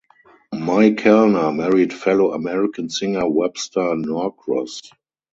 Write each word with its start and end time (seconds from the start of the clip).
Mai 0.55 0.93
Kalna 0.95 1.55
married 1.55 1.93
fellow 1.93 2.33
American 2.33 2.89
singer 2.89 3.29
Webster 3.29 3.95
Norcross. 3.95 4.81